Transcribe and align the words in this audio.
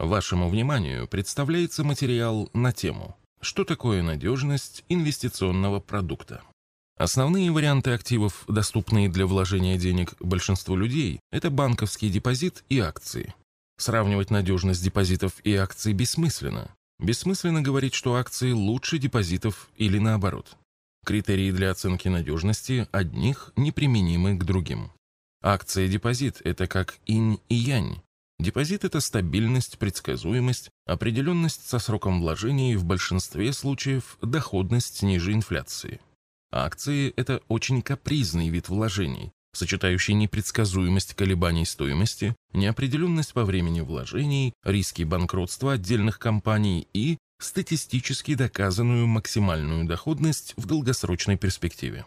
Вашему 0.00 0.48
вниманию 0.48 1.06
представляется 1.06 1.84
материал 1.84 2.48
на 2.54 2.72
тему 2.72 3.18
«Что 3.42 3.64
такое 3.64 4.02
надежность 4.02 4.82
инвестиционного 4.88 5.78
продукта?». 5.78 6.40
Основные 6.96 7.50
варианты 7.50 7.90
активов, 7.90 8.44
доступные 8.48 9.10
для 9.10 9.26
вложения 9.26 9.76
денег 9.76 10.14
большинству 10.18 10.74
людей, 10.74 11.20
это 11.30 11.50
банковский 11.50 12.08
депозит 12.08 12.64
и 12.70 12.78
акции. 12.78 13.34
Сравнивать 13.76 14.30
надежность 14.30 14.82
депозитов 14.82 15.34
и 15.44 15.54
акций 15.54 15.92
бессмысленно. 15.92 16.74
Бессмысленно 16.98 17.60
говорить, 17.60 17.92
что 17.92 18.14
акции 18.14 18.52
лучше 18.52 18.96
депозитов 18.96 19.68
или 19.76 19.98
наоборот. 19.98 20.56
Критерии 21.04 21.52
для 21.52 21.72
оценки 21.72 22.08
надежности 22.08 22.88
одних 22.90 23.52
неприменимы 23.54 24.34
к 24.38 24.44
другим. 24.44 24.92
Акция 25.42 25.84
и 25.84 25.88
депозит– 25.90 26.40
это 26.44 26.66
как 26.66 26.98
инь 27.04 27.38
и 27.50 27.54
янь. 27.54 28.00
Депозит– 28.40 28.84
это 28.86 29.00
стабильность, 29.00 29.78
предсказуемость, 29.78 30.70
определенность 30.86 31.68
со 31.68 31.78
сроком 31.78 32.22
вложения 32.22 32.72
и 32.72 32.76
в 32.76 32.86
большинстве 32.86 33.52
случаев 33.52 34.16
доходность 34.22 35.02
ниже 35.02 35.34
инфляции. 35.34 36.00
Акции– 36.50 37.12
это 37.16 37.42
очень 37.48 37.82
капризный 37.82 38.48
вид 38.48 38.70
вложений, 38.70 39.30
сочетающий 39.52 40.14
непредсказуемость 40.14 41.12
колебаний 41.12 41.66
стоимости, 41.66 42.34
неопределенность 42.54 43.34
по 43.34 43.44
времени 43.44 43.82
вложений, 43.82 44.54
риски 44.64 45.02
банкротства 45.02 45.74
отдельных 45.74 46.18
компаний 46.18 46.88
и 46.94 47.18
статистически 47.42 48.36
доказанную 48.36 49.06
максимальную 49.06 49.84
доходность 49.84 50.54
в 50.56 50.64
долгосрочной 50.64 51.36
перспективе. 51.36 52.06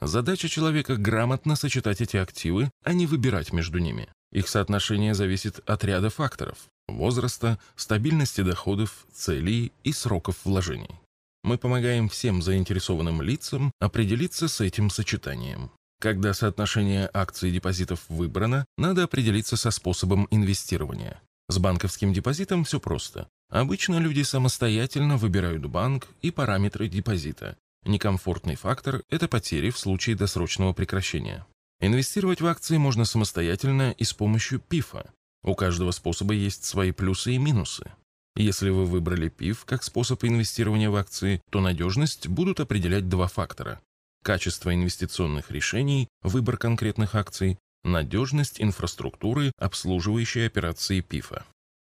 Задача 0.00 0.48
человека 0.48 0.96
грамотно 0.96 1.56
сочетать 1.56 2.00
эти 2.00 2.16
активы, 2.16 2.70
а 2.84 2.94
не 2.94 3.06
выбирать 3.06 3.52
между 3.52 3.78
ними. 3.78 4.08
Их 4.34 4.48
соотношение 4.48 5.14
зависит 5.14 5.60
от 5.64 5.84
ряда 5.84 6.10
факторов– 6.10 6.58
возраста, 6.88 7.58
стабильности 7.76 8.40
доходов, 8.40 9.06
целей 9.12 9.72
и 9.84 9.92
сроков 9.92 10.44
вложений. 10.44 11.00
Мы 11.44 11.56
помогаем 11.56 12.08
всем 12.08 12.42
заинтересованным 12.42 13.22
лицам 13.22 13.70
определиться 13.78 14.48
с 14.48 14.60
этим 14.60 14.90
сочетанием. 14.90 15.70
Когда 16.00 16.34
соотношение 16.34 17.08
акций 17.14 17.50
и 17.50 17.52
депозитов 17.52 18.00
выбрано, 18.08 18.64
надо 18.76 19.04
определиться 19.04 19.56
со 19.56 19.70
способом 19.70 20.26
инвестирования. 20.32 21.22
С 21.48 21.58
банковским 21.58 22.12
депозитом 22.12 22.64
все 22.64 22.80
просто. 22.80 23.28
Обычно 23.50 23.98
люди 23.98 24.22
самостоятельно 24.22 25.16
выбирают 25.16 25.64
банк 25.66 26.08
и 26.22 26.32
параметры 26.32 26.88
депозита. 26.88 27.56
Некомфортный 27.84 28.56
фактор– 28.56 29.02
это 29.10 29.28
потери 29.28 29.70
в 29.70 29.78
случае 29.78 30.16
досрочного 30.16 30.72
прекращения. 30.72 31.46
Инвестировать 31.86 32.40
в 32.40 32.46
акции 32.46 32.78
можно 32.78 33.04
самостоятельно 33.04 33.90
и 33.98 34.04
с 34.04 34.14
помощью 34.14 34.58
ПИФа. 34.58 35.12
У 35.42 35.54
каждого 35.54 35.90
способа 35.90 36.32
есть 36.32 36.64
свои 36.64 36.92
плюсы 36.92 37.34
и 37.34 37.38
минусы. 37.38 37.92
Если 38.36 38.70
вы 38.70 38.86
выбрали 38.86 39.28
ПИФ 39.28 39.66
как 39.66 39.82
способ 39.82 40.24
инвестирования 40.24 40.88
в 40.88 40.96
акции, 40.96 41.42
то 41.50 41.60
надежность 41.60 42.26
будут 42.26 42.60
определять 42.60 43.10
два 43.10 43.26
фактора. 43.26 43.82
Качество 44.22 44.74
инвестиционных 44.74 45.50
решений, 45.50 46.08
выбор 46.22 46.56
конкретных 46.56 47.14
акций, 47.14 47.58
надежность 47.82 48.62
инфраструктуры, 48.62 49.52
обслуживающей 49.58 50.46
операции 50.46 51.02
ПИФа. 51.02 51.44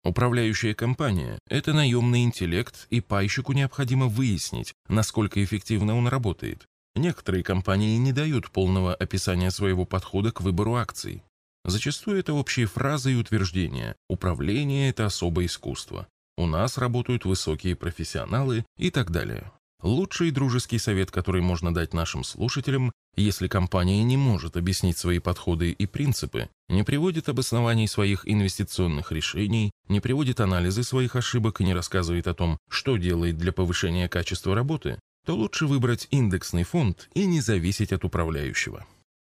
Управляющая 0.05 0.73
компания– 0.73 1.37
это 1.49 1.73
наемный 1.73 2.23
интеллект, 2.23 2.87
и 2.91 3.01
пайщику 3.01 3.51
необходимо 3.51 4.07
выяснить, 4.07 4.73
насколько 4.87 5.43
эффективно 5.43 5.97
он 5.97 6.07
работает. 6.07 6.65
Некоторые 6.95 7.43
компании 7.43 7.97
не 7.97 8.11
дают 8.11 8.51
полного 8.51 8.93
описания 8.93 9.51
своего 9.51 9.85
подхода 9.85 10.31
к 10.31 10.41
выбору 10.41 10.75
акций. 10.75 11.23
Зачастую 11.63 12.19
это 12.19 12.33
общие 12.33 12.65
фразы 12.65 13.13
и 13.13 13.15
утверждения. 13.15 13.95
Управление– 14.09 14.89
это 14.91 15.05
особое 15.05 15.45
искусство. 15.45 16.07
У 16.37 16.47
нас 16.47 16.77
работают 16.77 17.25
высокие 17.25 17.75
профессионалы 17.75 18.65
и 18.77 18.89
так 18.89 19.11
далее. 19.11 19.51
Лучший 19.81 20.31
дружеский 20.31 20.77
совет, 20.77 21.11
который 21.11 21.41
можно 21.41 21.73
дать 21.73 21.93
нашим 21.93 22.23
слушателям, 22.23 22.91
если 23.15 23.47
компания 23.47 24.03
не 24.03 24.15
может 24.15 24.55
объяснить 24.55 24.97
свои 24.97 25.19
подходы 25.19 25.71
и 25.71 25.85
принципы, 25.87 26.49
не 26.69 26.83
приводит 26.83 27.29
обоснований 27.29 27.87
своих 27.87 28.27
инвестиционных 28.27 29.11
решений, 29.11 29.71
не 29.87 29.99
приводит 29.99 30.39
анализы 30.39 30.83
своих 30.83 31.15
ошибок 31.15 31.61
и 31.61 31.63
не 31.63 31.73
рассказывает 31.73 32.27
о 32.27 32.35
том, 32.35 32.57
что 32.69 32.97
делает 32.97 33.37
для 33.37 33.51
повышения 33.51 34.07
качества 34.07 34.55
работы, 34.55 34.99
то 35.25 35.35
лучше 35.35 35.67
выбрать 35.67 36.07
индексный 36.11 36.63
фонд 36.63 37.09
и 37.13 37.25
не 37.25 37.41
зависеть 37.41 37.91
от 37.91 38.05
управляющего. 38.05 38.85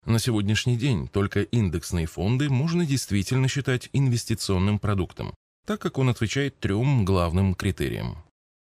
На 0.06 0.20
сегодняшний 0.20 0.78
день 0.78 1.08
только 1.08 1.42
индексные 1.42 2.06
фонды 2.06 2.50
можно 2.50 2.86
действительно 2.86 3.48
считать 3.48 3.90
инвестиционным 3.94 4.78
продуктом, 4.78 5.34
так 5.66 5.82
как 5.82 5.98
он 5.98 6.10
отвечает 6.10 6.60
трем 6.60 7.06
главным 7.06 7.56
критериям. 7.56 8.18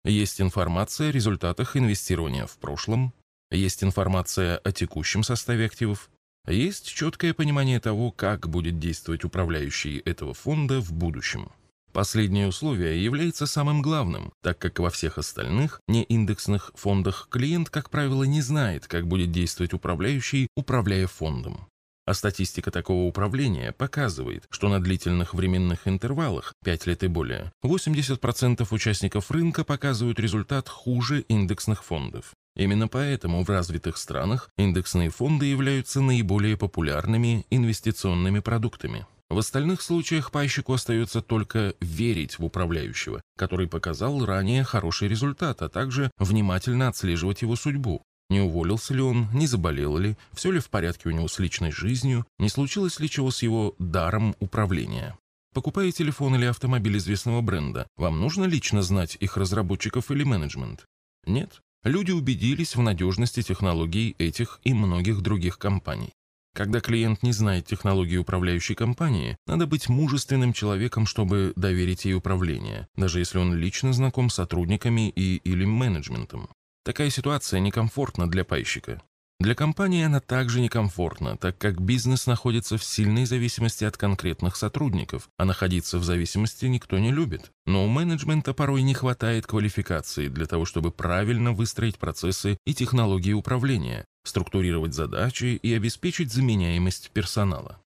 Есть 0.04 0.40
информация 0.40 1.10
о 1.10 1.12
результатах 1.12 1.76
инвестирования 1.76 2.46
в 2.46 2.56
прошлом, 2.56 3.12
есть 3.50 3.84
информация 3.84 4.56
о 4.58 4.72
текущем 4.72 5.22
составе 5.22 5.66
активов, 5.66 6.10
есть 6.46 6.86
четкое 6.86 7.34
понимание 7.34 7.78
того, 7.78 8.10
как 8.10 8.48
будет 8.48 8.78
действовать 8.78 9.24
управляющий 9.24 9.98
этого 9.98 10.32
фонда 10.32 10.80
в 10.80 10.92
будущем. 10.92 11.50
Последнее 11.98 12.46
условие 12.46 13.02
является 13.02 13.44
самым 13.44 13.82
главным, 13.82 14.32
так 14.40 14.56
как 14.56 14.78
во 14.78 14.88
всех 14.88 15.18
остальных 15.18 15.80
неиндексных 15.88 16.70
фондах 16.76 17.26
клиент, 17.28 17.70
как 17.70 17.90
правило, 17.90 18.22
не 18.22 18.40
знает, 18.40 18.86
как 18.86 19.08
будет 19.08 19.32
действовать 19.32 19.72
управляющий, 19.72 20.46
управляя 20.54 21.08
фондом. 21.08 21.66
А 22.06 22.14
статистика 22.14 22.70
такого 22.70 23.08
управления 23.08 23.72
показывает, 23.72 24.44
что 24.48 24.68
на 24.68 24.80
длительных 24.80 25.34
временных 25.34 25.88
интервалах, 25.88 26.54
5 26.64 26.86
лет 26.86 27.02
и 27.02 27.08
более, 27.08 27.50
80% 27.64 28.64
участников 28.70 29.32
рынка 29.32 29.64
показывают 29.64 30.20
результат 30.20 30.68
хуже 30.68 31.22
индексных 31.22 31.82
фондов. 31.82 32.30
Именно 32.54 32.86
поэтому 32.86 33.42
в 33.42 33.50
развитых 33.50 33.96
странах 33.96 34.50
индексные 34.56 35.10
фонды 35.10 35.46
являются 35.46 36.00
наиболее 36.00 36.56
популярными 36.56 37.44
инвестиционными 37.50 38.38
продуктами. 38.38 39.04
В 39.30 39.38
остальных 39.38 39.82
случаях 39.82 40.30
пайщику 40.30 40.72
остается 40.72 41.20
только 41.20 41.74
верить 41.80 42.38
в 42.38 42.44
управляющего, 42.44 43.20
который 43.36 43.68
показал 43.68 44.24
ранее 44.24 44.64
хороший 44.64 45.08
результат, 45.08 45.60
а 45.60 45.68
также 45.68 46.10
внимательно 46.16 46.88
отслеживать 46.88 47.42
его 47.42 47.54
судьбу, 47.54 48.02
не 48.30 48.40
уволился 48.40 48.94
ли 48.94 49.02
он, 49.02 49.28
не 49.32 49.46
заболел 49.46 49.98
ли, 49.98 50.16
все 50.32 50.50
ли 50.50 50.60
в 50.60 50.68
порядке 50.70 51.08
у 51.08 51.12
него 51.12 51.28
с 51.28 51.38
личной 51.38 51.72
жизнью, 51.72 52.26
не 52.38 52.48
случилось 52.48 53.00
ли 53.00 53.08
чего 53.08 53.30
с 53.30 53.42
его 53.42 53.74
даром 53.78 54.34
управления. 54.40 55.18
Покупая 55.54 55.92
телефон 55.92 56.36
или 56.36 56.44
автомобиль 56.44 56.98
известного 56.98 57.40
бренда, 57.40 57.86
вам 57.96 58.20
нужно 58.20 58.44
лично 58.44 58.82
знать 58.82 59.16
их 59.20 59.36
разработчиков 59.36 60.10
или 60.10 60.24
менеджмент? 60.24 60.84
Нет. 61.26 61.60
Люди 61.84 62.12
убедились 62.12 62.76
в 62.76 62.82
надежности 62.82 63.42
технологий 63.42 64.14
этих 64.18 64.60
и 64.64 64.74
многих 64.74 65.20
других 65.20 65.58
компаний. 65.58 66.12
Когда 66.58 66.80
клиент 66.80 67.22
не 67.22 67.30
знает 67.30 67.66
технологии 67.66 68.16
управляющей 68.16 68.74
компании, 68.74 69.36
надо 69.46 69.68
быть 69.68 69.88
мужественным 69.88 70.52
человеком, 70.52 71.06
чтобы 71.06 71.52
доверить 71.54 72.04
ей 72.04 72.14
управление, 72.14 72.88
даже 72.96 73.20
если 73.20 73.38
он 73.38 73.54
лично 73.54 73.92
знаком 73.92 74.28
с 74.28 74.34
сотрудниками 74.34 75.08
и 75.08 75.36
или 75.36 75.64
менеджментом. 75.64 76.48
Такая 76.84 77.10
ситуация 77.10 77.60
некомфортна 77.60 78.28
для 78.28 78.44
пайщика. 78.44 79.00
Для 79.38 79.54
компании 79.54 80.02
она 80.02 80.18
также 80.18 80.60
некомфортна, 80.60 81.36
так 81.36 81.56
как 81.58 81.80
бизнес 81.80 82.26
находится 82.26 82.76
в 82.76 82.82
сильной 82.82 83.24
зависимости 83.24 83.84
от 83.84 83.96
конкретных 83.96 84.56
сотрудников, 84.56 85.28
а 85.36 85.44
находиться 85.44 85.98
в 85.98 86.02
зависимости 86.02 86.66
никто 86.66 86.98
не 86.98 87.12
любит. 87.12 87.52
Но 87.66 87.84
у 87.84 87.86
менеджмента 87.86 88.52
порой 88.52 88.82
не 88.82 88.94
хватает 88.94 89.46
квалификации 89.46 90.26
для 90.26 90.46
того, 90.46 90.64
чтобы 90.64 90.90
правильно 90.90 91.52
выстроить 91.52 91.98
процессы 91.98 92.58
и 92.66 92.74
технологии 92.74 93.32
управления, 93.32 94.04
структурировать 94.28 94.94
задачи 94.94 95.58
и 95.60 95.74
обеспечить 95.74 96.32
заменяемость 96.32 97.10
персонала. 97.10 97.80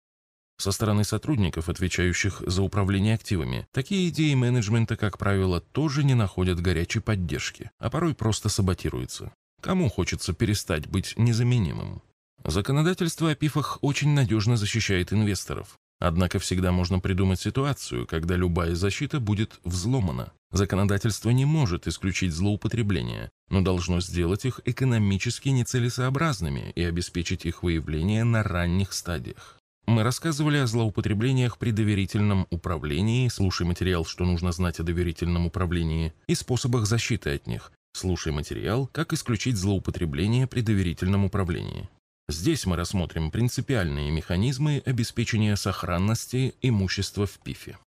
Со 0.58 0.70
стороны 0.70 1.03
сотрудников, 1.03 1.69
отвечающих 1.69 2.42
за 2.47 2.62
управление 2.62 3.14
активами, 3.14 3.66
такие 3.72 4.08
идеи 4.10 4.34
менеджмента, 4.34 4.97
как 4.97 5.19
правило, 5.19 5.61
тоже 5.61 6.05
не 6.05 6.14
находят 6.14 6.61
горячей 6.61 7.00
поддержки, 7.00 7.70
а 7.78 7.90
порой 7.90 8.14
просто 8.14 8.49
саботируются. 8.49 9.32
Кому 9.61 9.88
хочется 9.88 10.32
перестать 10.32 10.87
быть 10.87 11.14
незаменимым? 11.16 12.02
Законодательство 12.44 13.31
о 13.31 13.34
ПИФах 13.34 13.78
очень 13.81 14.11
надежно 14.11 14.56
защищает 14.56 15.12
инвесторов. 15.12 15.78
Однако 16.04 16.40
всегда 16.40 16.72
можно 16.72 16.99
придумать 16.99 17.40
ситуацию, 17.40 18.08
когда 18.08 18.34
любая 18.34 18.75
защита 18.75 19.20
будет 19.20 19.60
взломана. 19.62 20.32
Законодательство 20.50 21.31
не 21.31 21.44
может 21.44 21.87
исключить 21.87 22.32
злоупотребления, 22.32 23.31
но 23.50 23.60
должно 23.60 24.00
сделать 24.00 24.44
их 24.44 24.60
экономически 24.64 25.50
нецелесообразными 25.50 26.72
и 26.75 26.82
обеспечить 26.82 27.46
их 27.46 27.62
выявление 27.62 28.25
на 28.25 28.43
ранних 28.43 28.93
стадиях. 28.94 29.60
Мы 29.87 30.02
рассказывали 30.02 30.58
о 30.58 30.66
злоупотреблениях 30.66 31.56
при 31.56 31.70
доверительном 31.70 32.49
управлении, 32.50 33.28
слушай 33.28 33.64
материал 33.64 34.04
«Что 34.04 34.25
нужно 34.25 34.50
знать 34.50 34.81
о 34.81 34.82
доверительном 34.82 35.46
управлении» 35.46 36.12
и 36.26 36.34
способах 36.34 36.87
защиты 36.87 37.31
от 37.31 37.46
них, 37.46 37.70
слушай 37.93 38.32
материал 38.32 38.88
«Как 38.88 39.12
исключить 39.12 39.56
злоупотребление 39.56 40.49
при 40.49 40.62
доверительном 40.62 41.25
управлении». 41.26 41.88
Здесь 42.28 42.66
мы 42.66 42.76
рассмотрим 42.76 43.30
принципиальные 43.30 44.10
механизмы 44.10 44.82
обеспечения 44.86 45.56
сохранности 45.56 46.54
имущества 46.62 47.26
в 47.26 47.38
ПИФе. 47.40 47.78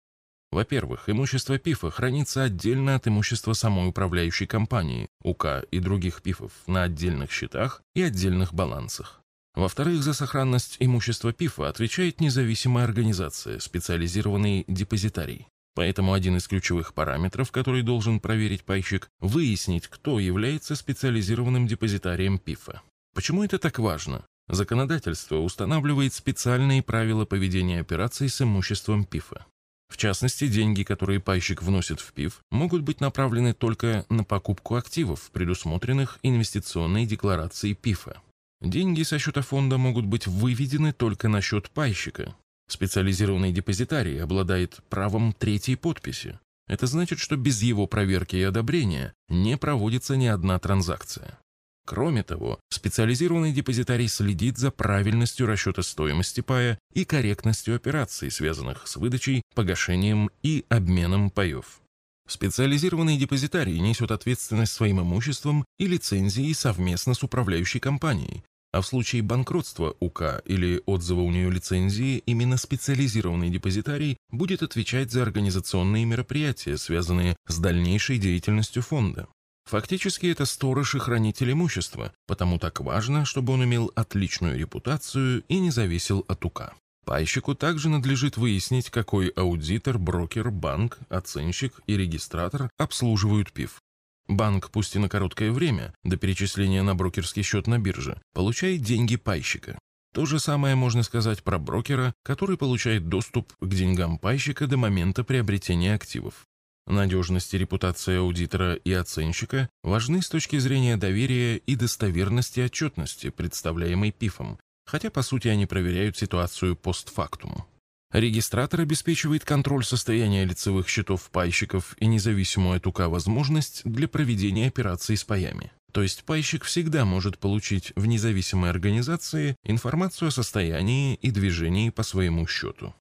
Во-первых, 0.50 1.08
имущество 1.08 1.58
ПИФа 1.58 1.90
хранится 1.90 2.44
отдельно 2.44 2.94
от 2.94 3.08
имущества 3.08 3.54
самой 3.54 3.88
управляющей 3.88 4.46
компании, 4.46 5.08
УК 5.22 5.64
и 5.70 5.80
других 5.80 6.22
ПИФов 6.22 6.52
на 6.66 6.84
отдельных 6.84 7.32
счетах 7.32 7.82
и 7.94 8.02
отдельных 8.02 8.54
балансах. 8.54 9.20
Во-вторых, 9.54 10.02
за 10.02 10.14
сохранность 10.14 10.76
имущества 10.80 11.32
ПИФа 11.32 11.68
отвечает 11.68 12.20
независимая 12.20 12.84
организация, 12.84 13.58
специализированный 13.60 14.64
депозитарий. 14.68 15.46
Поэтому 15.74 16.12
один 16.12 16.36
из 16.36 16.46
ключевых 16.46 16.94
параметров, 16.94 17.50
который 17.50 17.82
должен 17.82 18.20
проверить 18.20 18.64
пайщик, 18.64 19.08
выяснить, 19.20 19.88
кто 19.88 20.20
является 20.20 20.76
специализированным 20.76 21.66
депозитарием 21.66 22.38
ПИФа. 22.38 22.80
Почему 23.14 23.44
это 23.44 23.58
так 23.58 23.78
важно? 23.78 24.26
Законодательство 24.48 25.36
устанавливает 25.36 26.12
специальные 26.12 26.82
правила 26.82 27.24
поведения 27.24 27.80
операций 27.80 28.28
с 28.28 28.42
имуществом 28.42 29.04
ПИФа. 29.04 29.46
В 29.88 29.96
частности, 29.96 30.48
деньги, 30.48 30.82
которые 30.82 31.20
пайщик 31.20 31.62
вносит 31.62 32.00
в 32.00 32.12
ПИФ, 32.12 32.40
могут 32.50 32.82
быть 32.82 33.00
направлены 33.00 33.54
только 33.54 34.04
на 34.08 34.24
покупку 34.24 34.74
активов, 34.74 35.30
предусмотренных 35.30 36.18
инвестиционной 36.22 37.06
декларацией 37.06 37.74
ПИФа. 37.74 38.20
Деньги 38.60 39.02
со 39.04 39.18
счета 39.18 39.42
фонда 39.42 39.78
могут 39.78 40.06
быть 40.06 40.26
выведены 40.26 40.92
только 40.92 41.28
на 41.28 41.40
счет 41.40 41.70
пайщика. 41.70 42.34
Специализированный 42.68 43.52
депозитарий 43.52 44.20
обладает 44.22 44.80
правом 44.88 45.32
третьей 45.32 45.76
подписи. 45.76 46.40
Это 46.66 46.86
значит, 46.86 47.18
что 47.18 47.36
без 47.36 47.62
его 47.62 47.86
проверки 47.86 48.36
и 48.36 48.42
одобрения 48.42 49.14
не 49.28 49.56
проводится 49.56 50.16
ни 50.16 50.26
одна 50.26 50.58
транзакция. 50.58 51.38
Кроме 51.86 52.22
того, 52.22 52.58
специализированный 52.70 53.52
депозитарий 53.52 54.08
следит 54.08 54.56
за 54.56 54.70
правильностью 54.70 55.46
расчета 55.46 55.82
стоимости 55.82 56.40
пая 56.40 56.78
и 56.94 57.04
корректностью 57.04 57.76
операций, 57.76 58.30
связанных 58.30 58.86
с 58.86 58.96
выдачей, 58.96 59.42
погашением 59.54 60.30
и 60.42 60.64
обменом 60.70 61.30
паев. 61.30 61.80
Специализированный 62.26 63.18
депозитарий 63.18 63.78
несет 63.78 64.10
ответственность 64.10 64.72
своим 64.72 65.02
имуществом 65.02 65.66
и 65.78 65.86
лицензией 65.86 66.54
совместно 66.54 67.12
с 67.12 67.22
управляющей 67.22 67.80
компанией, 67.80 68.42
а 68.72 68.80
в 68.80 68.86
случае 68.86 69.20
банкротства 69.20 69.94
УК 70.00 70.42
или 70.46 70.82
отзыва 70.86 71.20
у 71.20 71.30
нее 71.30 71.50
лицензии, 71.50 72.22
именно 72.26 72.56
специализированный 72.56 73.50
депозитарий 73.50 74.16
будет 74.30 74.62
отвечать 74.62 75.12
за 75.12 75.22
организационные 75.22 76.06
мероприятия, 76.06 76.78
связанные 76.78 77.36
с 77.46 77.58
дальнейшей 77.58 78.16
деятельностью 78.16 78.82
фонда. 78.82 79.28
Фактически 79.66 80.26
это 80.26 80.44
сторож 80.44 80.94
и 80.94 80.98
хранитель 80.98 81.52
имущества, 81.52 82.12
потому 82.26 82.58
так 82.58 82.80
важно, 82.80 83.24
чтобы 83.24 83.54
он 83.54 83.64
имел 83.64 83.90
отличную 83.94 84.58
репутацию 84.58 85.42
и 85.48 85.58
не 85.58 85.70
зависел 85.70 86.24
от 86.28 86.44
УК. 86.44 86.74
Пайщику 87.04 87.54
также 87.54 87.88
надлежит 87.88 88.36
выяснить, 88.36 88.90
какой 88.90 89.28
аудитор, 89.28 89.98
брокер, 89.98 90.50
банк, 90.50 90.98
оценщик 91.08 91.80
и 91.86 91.96
регистратор 91.96 92.70
обслуживают 92.78 93.52
ПИФ. 93.52 93.78
Банк, 94.26 94.70
пусть 94.70 94.96
и 94.96 94.98
на 94.98 95.08
короткое 95.10 95.52
время, 95.52 95.94
до 96.02 96.16
перечисления 96.16 96.82
на 96.82 96.94
брокерский 96.94 97.42
счет 97.42 97.66
на 97.66 97.78
бирже, 97.78 98.20
получает 98.32 98.82
деньги 98.82 99.16
пайщика. 99.16 99.78
То 100.14 100.24
же 100.24 100.38
самое 100.38 100.76
можно 100.76 101.02
сказать 101.02 101.42
про 101.42 101.58
брокера, 101.58 102.14
который 102.22 102.56
получает 102.56 103.08
доступ 103.08 103.52
к 103.60 103.68
деньгам 103.68 104.18
пайщика 104.18 104.66
до 104.66 104.76
момента 104.76 105.24
приобретения 105.24 105.92
активов. 105.92 106.46
Надежность 106.86 107.54
и 107.54 107.58
репутация 107.58 108.20
аудитора 108.20 108.74
и 108.74 108.92
оценщика 108.92 109.70
важны 109.82 110.20
с 110.20 110.28
точки 110.28 110.58
зрения 110.58 110.96
доверия 110.96 111.56
и 111.56 111.76
достоверности 111.76 112.60
отчетности, 112.60 113.30
представляемой 113.30 114.12
ПИФом, 114.12 114.58
хотя 114.84 115.10
по 115.10 115.22
сути 115.22 115.48
они 115.48 115.66
проверяют 115.66 116.16
ситуацию 116.18 116.76
постфактум. 116.76 117.64
Регистратор 118.12 118.82
обеспечивает 118.82 119.44
контроль 119.44 119.84
состояния 119.84 120.44
лицевых 120.44 120.88
счетов 120.88 121.30
пайщиков 121.30 121.96
и 121.98 122.06
независимую 122.06 122.76
от 122.76 122.86
УК 122.86 123.08
возможность 123.08 123.82
для 123.84 124.06
проведения 124.06 124.68
операций 124.68 125.16
с 125.16 125.24
паями. 125.24 125.72
То 125.90 126.02
есть 126.02 126.24
пайщик 126.24 126.64
всегда 126.64 127.04
может 127.04 127.38
получить 127.38 127.92
в 127.96 128.06
независимой 128.06 128.70
организации 128.70 129.56
информацию 129.64 130.28
о 130.28 130.32
состоянии 130.32 131.14
и 131.16 131.30
движении 131.30 131.90
по 131.90 132.02
своему 132.02 132.46
счету. 132.46 132.94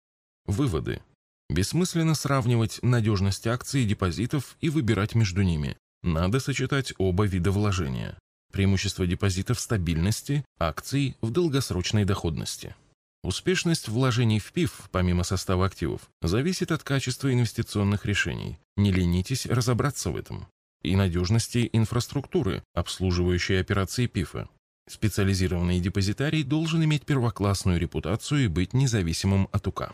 Выводы. 0.45 1.01
Бессмысленно 1.49 2.15
сравнивать 2.15 2.79
надежность 2.81 3.47
акций 3.47 3.83
и 3.83 3.85
депозитов 3.85 4.57
и 4.61 4.69
выбирать 4.69 5.15
между 5.15 5.41
ними. 5.41 5.77
Надо 6.01 6.39
сочетать 6.39 6.93
оба 6.97 7.25
вида 7.25 7.51
вложения. 7.51 8.17
Преимущество 8.51 9.07
депозита 9.07 9.53
в 9.53 9.59
стабильности, 9.59 10.45
акций 10.59 11.15
в 11.21 11.31
долгосрочной 11.31 12.05
доходности. 12.05 12.75
Успешность 13.23 13.87
вложений 13.87 14.39
в 14.39 14.51
ПИФ, 14.51 14.89
помимо 14.91 15.23
состава 15.23 15.65
активов, 15.65 16.01
зависит 16.21 16.71
от 16.71 16.83
качества 16.83 17.33
инвестиционных 17.33 18.05
решений. 18.05 18.59
Не 18.75 18.91
ленитесь 18.91 19.45
разобраться 19.45 20.11
в 20.11 20.17
этом. 20.17 20.47
И 20.81 20.95
надежности 20.97 21.69
инфраструктуры, 21.71 22.63
обслуживающей 22.73 23.59
операции 23.59 24.07
ПИФа. 24.07 24.49
Специализированный 24.89 25.79
депозитарий 25.79 26.43
должен 26.43 26.83
иметь 26.83 27.05
первоклассную 27.05 27.79
репутацию 27.79 28.43
и 28.43 28.47
быть 28.47 28.73
независимым 28.73 29.47
от 29.53 29.67
УК. 29.67 29.93